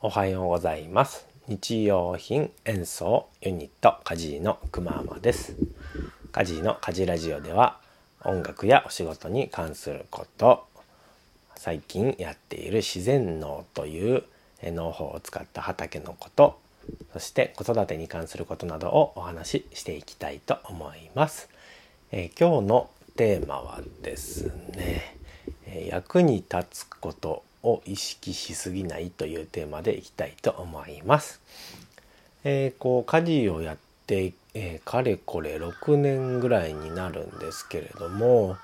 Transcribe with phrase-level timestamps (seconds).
[0.00, 1.26] おはようございます。
[1.48, 5.56] 日用品演奏ユニットカジーのくままです。
[6.30, 7.80] カジーのカジラジオでは
[8.22, 10.68] 音楽やお仕事に関すること
[11.56, 14.22] 最近やっている自然農という
[14.62, 16.60] 農法を使った畑のこと
[17.12, 21.48] そして子育てに関することなどをお話ししていきたいと思います、
[22.12, 25.16] えー、今日のテーマはですね
[25.88, 31.40] 役に立つことを意識しすぎないというテーマでいきたいと思います。
[32.44, 38.56] えー、こう家事をやって、えー、かれこれ6年ぐらいになるんですけれども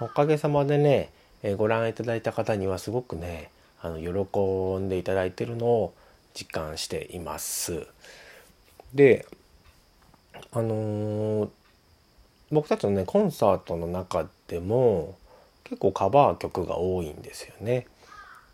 [0.00, 1.10] おかげさまでね、
[1.42, 5.94] えー、ご覧いただいた方にはすごくねあの喜んでいただいてるのを
[6.34, 7.86] 実感しています。
[8.94, 9.26] で
[10.52, 11.48] あのー、
[12.50, 15.16] 僕たちのねコンサートの中でも
[15.64, 17.86] 結構カバー曲が多いんですよね。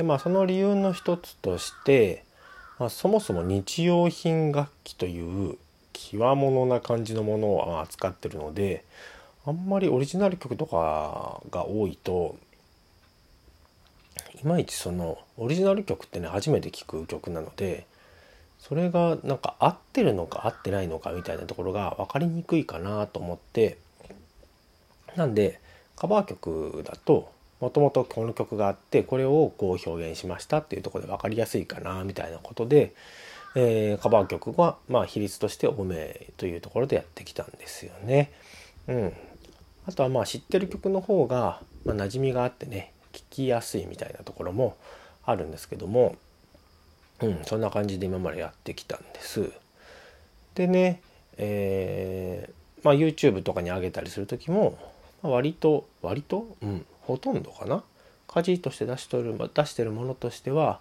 [0.00, 2.24] でまあその理由の一つとして、
[2.78, 5.58] まあ、そもそも日用品楽器という
[5.92, 8.82] 極物な感じのものを扱ってるので
[9.44, 12.38] あんまりオリジナル曲とかが多いと
[14.42, 17.86] いまいちそのオリジナル曲ってね初めて聴く曲なので
[18.58, 23.76] それがなんか合ってるのか合ってないのかみたいなところが分かりにくいかなと思って
[25.14, 25.60] なんで
[25.94, 32.94] カバー曲だともともとこの曲があってこれをこう表現しましたっていうとこで分かりやすいかなみたいなことで、
[33.54, 38.32] えー、カバー曲はまあ比率として多めというところでやってきたんですよね。
[38.88, 39.12] うん、
[39.86, 44.76] あとはまあ知ってる曲の方が、まあ、馴染みがあってね聴きやすいみたいなところも
[45.24, 46.16] あるんですけども、
[47.20, 49.50] うん、そんな感じで今までやってきたんです。
[50.54, 51.02] でね、
[51.36, 54.78] えー、まあ、YouTube とかに上げたりする時も、
[55.22, 57.82] ま、割と割と、うん、ほとんどかな？
[58.28, 60.78] 家事として出しとる出してるものとしては、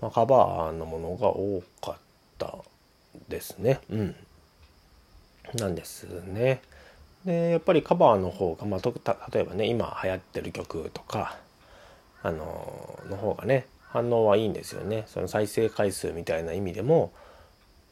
[0.00, 1.96] まあ、カバーのものが多かっ
[2.38, 2.56] た
[3.28, 3.80] ですね。
[3.90, 4.16] うん。
[5.54, 6.62] なんですね。
[7.26, 8.80] でやっぱりカバーの方が、まあ、
[9.30, 11.36] 例えばね今流行ってる曲とか
[12.22, 15.04] あのの方がね反応はいいんですよね。
[15.08, 17.12] その再生回数みたいな意味でも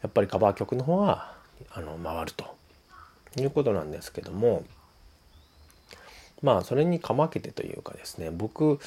[0.02, 1.34] やっぱりカバー曲の方が
[1.70, 2.56] あの回ると
[3.38, 4.64] いうことなんですけども。
[6.42, 8.78] まあそれにかまけてというかですね僕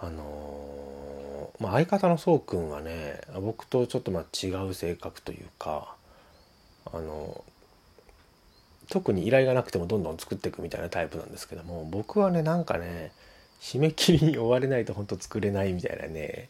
[0.00, 5.94] あのー、まあ、相方のそうくんはね僕とちょっとまあ違う性格というか
[6.92, 7.44] あの
[8.90, 13.12] 特に依頼がなくてもどんどん作っていくみたいなタイプなんですけども僕はねなんかね
[13.60, 16.48] 締め切りに追われないと本当作れないみたいなね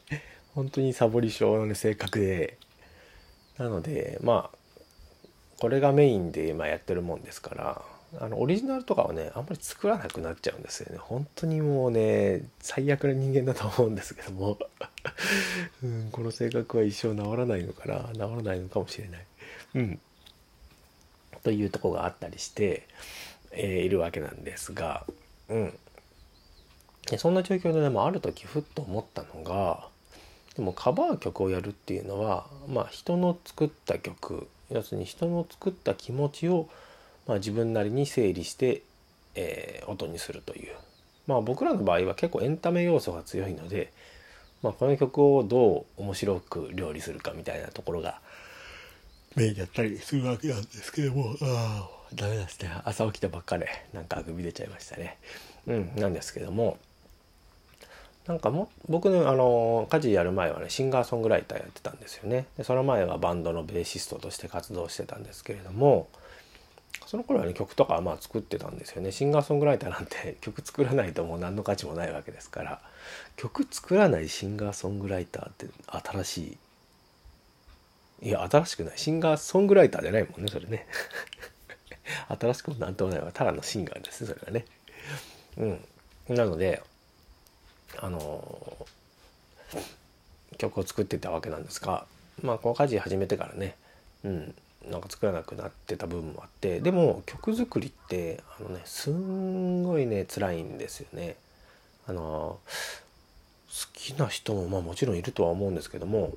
[0.54, 2.58] 本当にサボり症の、ね、性格で。
[3.58, 4.58] なのでまあ
[5.58, 7.82] これがメインで今やってるもんですから
[8.18, 10.98] あのオリジナルとかはねあんまり作らなくなっちゃうんですよね。
[10.98, 14.58] 本当にもうね最悪な人間だと思うんですけども。
[15.82, 18.12] うん、この性格は一生治らないのかな？
[18.12, 19.26] 治らないのかもしれない。
[19.74, 20.00] うん、
[21.42, 22.86] というとこがあったりして、
[23.52, 25.06] えー、いるわけなんですが、
[25.48, 25.78] うん、
[27.10, 29.88] でそんな状況でね、まあ、ある時ふっと思ったのが
[30.56, 36.68] でもカバー曲をやるっていうのは、まあ、人の作った曲要するに人の作った気持ちを
[37.26, 38.82] まあ、自分なりに整理して、
[39.34, 40.74] えー、音にするという、
[41.26, 43.92] まあ、僕らの場合は結構エンタメ要素が強いので、
[44.62, 48.20] まあ、この曲をどう面白く料理するかみたいなところが
[49.34, 55.18] メインだったりするわけなんですけどもああダメですね朝起きたばっかでなんかあくび出ちゃいましたね。
[55.66, 56.78] うん、なんですけども
[58.26, 62.46] なんかも僕のあの家事やる前はねシンガーソングライターやってたんですよね。
[62.56, 66.08] でその前はバンドのベーシストとして活動してたんですけれども
[67.06, 69.12] その頃はね曲とかまあ作ってたんですよね。
[69.12, 72.80] シンガーソングライターなんて 曲作らないともう何の価値もないわけですから。
[73.36, 76.58] 曲作らないシンガーソングライターって新し
[78.22, 78.98] いいや新しくない。
[78.98, 80.86] シンガーソングライターじゃないもんねそれね。
[82.28, 83.30] 新しくもなんともないわ。
[83.32, 84.64] ただのシンガーですねそれはね。
[86.28, 86.36] うん。
[86.36, 86.82] なので
[87.98, 88.86] あの
[90.58, 92.06] 曲を作ってたわけなんですが
[92.42, 93.76] まあこの家事始めてからね。
[94.24, 94.54] うん。
[94.90, 101.36] なんか作らなくなってた部分もあってでも曲作りってあのねすんごいね辛いんですよね。
[102.08, 102.58] あの
[103.68, 106.32] 好きな人もまあもちろんいるとは思うんですけども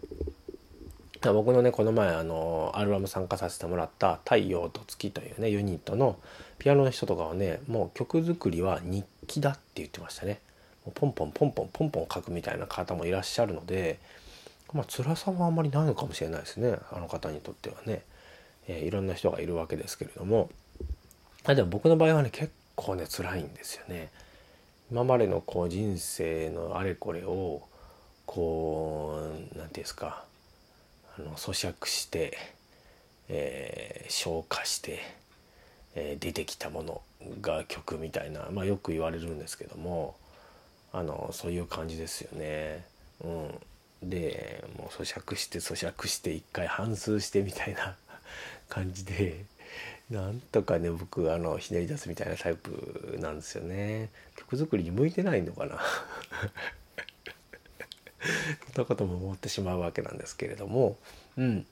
[1.22, 6.18] 僕のねこの前あのアルバム参加させてもらった「太陽と月」というねユニットの
[6.58, 10.40] ピアノの人とかはねもう曲作りは日記だって言ってましたね。
[10.96, 14.00] ポンポンポンポンポンポン書くみたいな方もいらっしゃるので
[14.74, 18.02] まあ辛さはあんまりないのかもしれないですねあの方にとってはね。
[18.70, 20.50] えー、いろんな人がいるわけですけれども
[21.44, 24.10] あでも僕の場合はね結構ね辛いんですよね。
[24.92, 27.62] 今までのこう人生のあれこれを
[28.26, 30.24] こう何て言うんですか
[31.18, 32.38] あの咀嚼して、
[33.28, 35.00] えー、消化して、
[35.96, 37.02] えー、出てきたもの
[37.42, 40.16] が曲みたいな、まあ、よく言われるんですけども
[40.92, 42.84] あのそういう感じですよね。
[43.24, 47.96] うん、でもう咀嚼して咀嚼して一回反芻してみたいな
[48.68, 49.46] 感じで
[50.10, 54.10] なんとかね僕あのひねり出すみたいなタイプなんですよね。
[54.36, 55.78] 曲作りに向いてないのかな
[58.74, 60.98] そんなことも思ってしまうわけなんですけれども
[61.38, 61.66] うん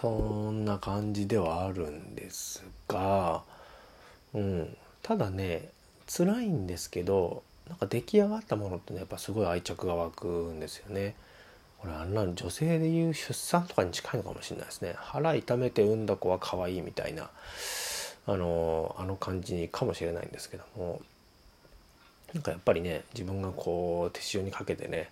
[0.00, 3.42] そんな感じではあるんですが、
[4.32, 5.70] うん、ただね
[6.06, 11.14] 辛いんですけどなんか出来上がったものってねやっぱすごい愛着が湧くんですよね。
[11.78, 14.94] これあんな女性でいう出産とかに近いのかもしれないですね。
[14.96, 17.30] 腹痛めて産んだ子は可愛いみたいな
[18.26, 21.00] あのあの感じかもしれないんですけども
[22.34, 25.10] なんかやっぱりね自分がこう手塩にかけてね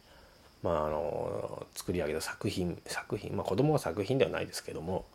[0.62, 5.06] まああの作り上げた作品作品まあ子供は作品ではないですけども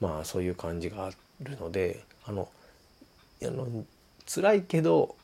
[0.00, 1.10] まあそういう感じがあ
[1.42, 2.48] るのであの
[3.42, 3.84] あの
[4.26, 5.14] 辛いけど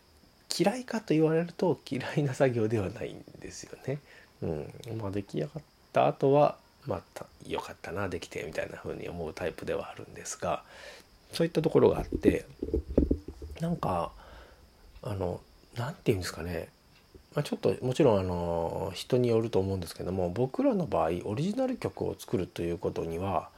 [0.56, 3.98] 嫌いかと言われると嫌いな作業ではないんですよね。
[4.42, 5.62] うん、まあ出来上がっ
[5.92, 6.56] た後は
[6.86, 10.62] また良かったなできてみたいな風に思うタイプではあるんですが
[11.32, 12.44] そういったところがあって
[13.60, 14.10] なんか
[15.02, 15.40] あの
[15.76, 16.68] 何て言うんですかね、
[17.34, 23.48] まあ、ちょっともちろんあの人によると思うんですけども僕らの場合オリジナル曲を作るということには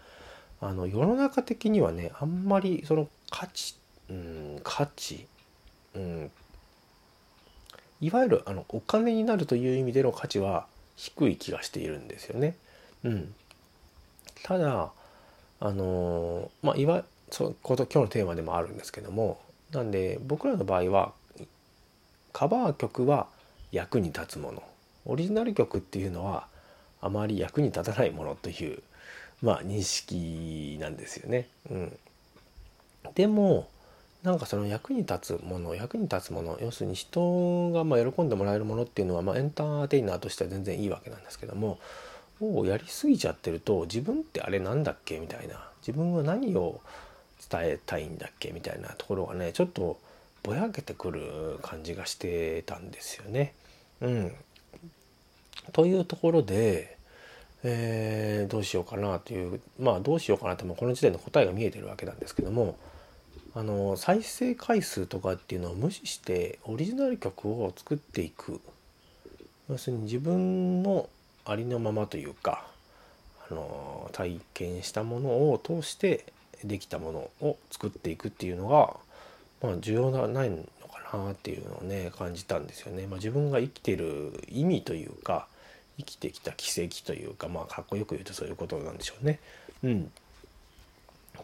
[0.60, 3.74] あの世の中的にはねあんまりその価値、
[4.10, 5.26] うん、価値、
[5.94, 6.30] うん、
[8.00, 10.66] いわゆるあのお金になるという意味での価値は
[10.96, 12.56] 低い気がしているんですよね。
[13.04, 13.34] うん、
[14.42, 14.92] ただ
[15.60, 19.40] あのまあいわそうこと今日のテーマでもあるんですけども
[19.72, 21.12] なんで僕らの場合は
[22.32, 23.26] カバー曲は
[23.72, 24.62] 役に立つもの
[25.04, 26.46] オリジナル曲っていうのは
[27.00, 28.82] あまり役に立たないものという
[29.42, 31.48] まあ認識なんですよね。
[31.70, 31.98] うん、
[33.14, 33.68] でも
[34.24, 41.78] なんかその役に立つもの役に立つもの要するに人がま喜んでもらえるものっていうのは、ま、エンターテイナーとしては全然いいわけなんですけども
[42.40, 46.80] をやりすぎちゃってると自分ってあれなんだっけみたいな自分は何を
[47.50, 49.98] 伝えたいんだっけみたいなところがねちょっと
[50.42, 53.54] ぼやけてくる感じがしてたんですよね。
[54.00, 54.32] うん、
[55.72, 56.96] というところで、
[57.62, 62.76] えー、どうしようかなというまあどうしようかなってもこの時点で答えが見えてるわけなんですけども
[63.56, 68.60] あの再生回数とかっていうのを無視してオリジナル曲を作っていく
[69.68, 71.08] 要するに自分の
[71.44, 72.66] ありのままというか
[73.50, 76.32] あの体験したものを通して
[76.64, 78.96] できたものを作っていくっていうのが、
[79.62, 83.06] まあ、重要なないのかなっていうのをね感じたんですよね。
[83.06, 85.46] まあ、自分が生きてる意味というか
[85.98, 89.38] 生きてきた奇跡というかまあかっこよく言うとそういうことなんでしょうね。
[89.84, 90.10] うん、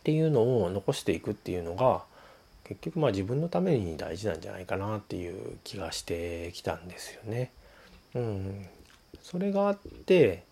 [0.00, 2.02] っていうのを残していくっていうのが
[2.64, 7.50] 結局まあ自分のために大事なんじゃないかなっていう気がしてきたんですよね。
[8.14, 8.66] うん、
[9.22, 10.44] それがあって、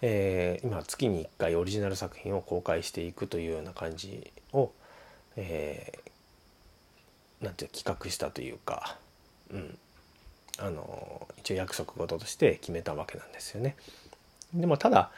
[0.00, 4.70] えー、今月に1回オリジナル作品を公開していくというような感じを、
[5.36, 8.96] えー、なんて企画したというか、
[9.50, 9.78] うん、
[10.58, 13.76] あの一応約束事として決めたわけなんですよね。
[14.54, 15.10] でもただ、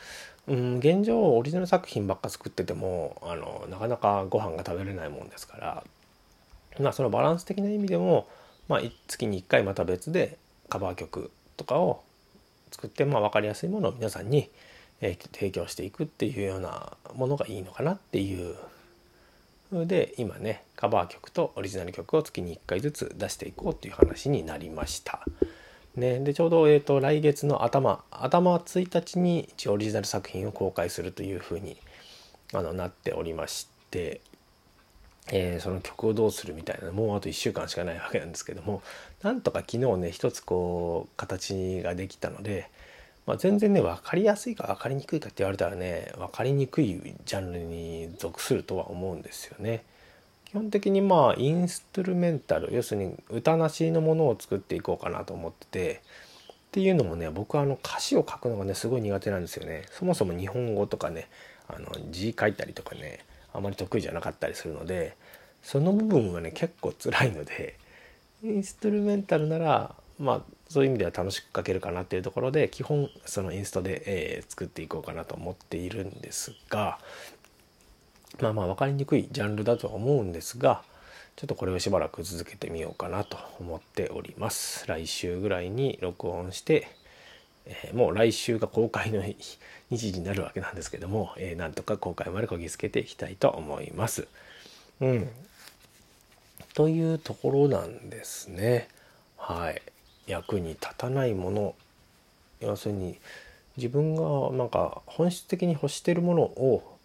[0.49, 5.85] うん、現状オリジナル作品ばっか作っててもあのなかなかご飯が食べれないもんですから、
[6.79, 8.29] まあ、そのバランス的な意味でも、
[8.69, 12.03] まあ、月に1回また別でカバー曲とかを
[12.71, 14.51] 作って、まあ、分かりやすいものを皆さんに、
[15.01, 18.57] え提供していくっていうようなものがいいのかなっていう
[19.73, 25.21] で今ねカバー曲とオリジナル曲を月に1回ずつ出していこうっていう話になりました。
[25.97, 31.79] ね、でちょうど、えーと、来月の頭頭1日に一応オリジナル作品を公開するというふうに
[32.53, 34.21] あのなっておりまして、
[35.33, 38.83] えー、その曲をどうするみたいなもうあと1週間しかないわけなんですけども
[39.23, 42.71] なんとか昨日ね一つこう形ができたので、
[43.27, 49.83] まあ、全然ね分かりやすいか分かりにくいかって言われたらね分かりにくいジャンルに属するとは思うんですよね。
[50.57, 56.03] 本的にまあインストゥルメンタル要するに歌なしのものを作っていこうかなと思ってて
[56.51, 59.85] っていうのもね僕はあの歌詞を書くのがねすごい苦手なんですよね。
[59.91, 61.29] そもそも日本語とかね
[61.69, 65.17] あの字書いたりとかねあまり得意じゃなかったりするので
[65.63, 67.79] その部分はね結構辛いので
[68.43, 76.99] インストゥルメンタルならまあそういう意味では楽しく書けるかなっていうところで基本そのインストで、えー、作っていこうかなと思っているんですが
[78.41, 80.83] まあまあ分かりにくいジャンルだとは思うんですが
[81.37, 84.87] ちょっとこれをしばらく続けてみようかなと思っております。
[84.87, 86.89] 来週ぐらいに録音して、
[87.67, 89.59] えー、もう来週が公開の日
[89.91, 94.29] 時になるわけなんですけども、えー、なんとか公開までこぎつけていきたいと思います。
[95.03, 95.29] うん。
[96.73, 98.89] というところなんですね。
[99.37, 99.83] はい。
[100.27, 101.75] 役に立たないもの
[102.61, 103.19] 要するに
[103.77, 106.96] 自分がなんか本質的に欲してるものを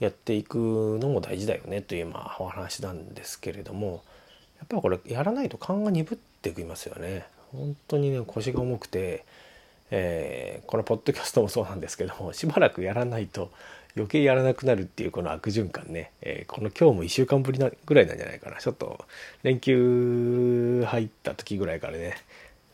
[0.00, 4.02] やっていくのも大事だよねというまあお話なんですけれども
[4.58, 7.26] やっぱりこれやらないと勘が鈍ってきますよね。
[7.52, 9.24] 本当にね腰が重くて、
[9.90, 13.50] えー、このポッドキャストもそうなんですけどもしばらくやらないと
[13.96, 19.04] 余計やらなくなるっていうこの悪循環ね、えー、この今日も1週間ぶりなぐらいなんじゃないかなちょっと
[19.42, 22.16] 連休入った時ぐらいからね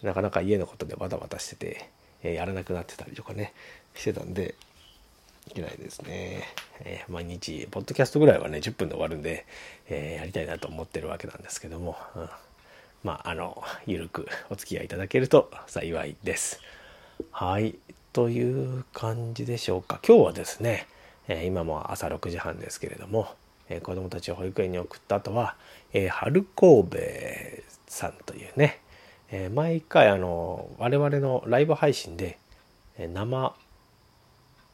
[0.03, 1.89] なかなか家のことでバタバタしてて、
[2.23, 3.55] えー、やらなくなってたりとかね
[3.95, 4.55] してたんで
[5.57, 6.43] いけないですね、
[6.81, 9.47] えー、毎日ポッドキャストぐらいはね10分で終わるんで、
[9.89, 12.29] えやりたいなと思ってるわけなんですけども、うん、
[13.05, 16.61] まああのゆるくお付き合いいただけると幸いです。
[17.31, 17.77] はい。
[18.13, 19.99] という感じでしょうか。
[20.07, 20.87] 今日はですね
[21.27, 23.29] え今も朝6時半ですけれども、
[23.71, 25.57] え子供たちを保育園に送った後は、
[25.95, 26.99] え春神戸
[27.87, 28.81] さんというね、
[29.31, 32.39] え毎回あの我々のライブ配信で、
[32.99, 33.55] え生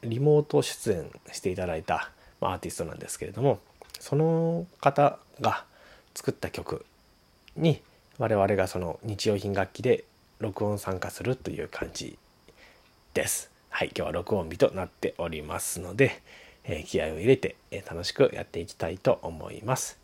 [0.02, 3.60] リモート出演していただいた、まアーティストなんですけれども
[4.00, 5.64] その方が
[6.14, 6.84] 作った曲
[7.56, 7.80] に
[8.18, 10.04] 我々がその日用品楽器で
[10.40, 12.18] 録音参加するという感じ
[13.14, 13.50] です。
[13.70, 16.20] はい、今日は録音日となっておりますので、
[16.64, 19.98] え気合を入れて、え楽しくやっていきたいと思います。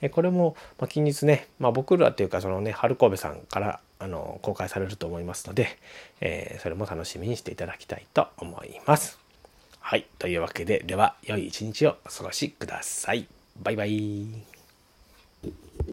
[0.00, 5.78] えこれも、ま近日ね、まあ、僕らっていうかそのね春神戸さんからあの公開されると思いますので、
[6.20, 9.21] えそれも楽しみにしていただきたいと思います。
[9.82, 10.06] はい。
[10.18, 13.26] というわけで、では、良い一日をお過ごしください。
[13.62, 14.51] バイバイ。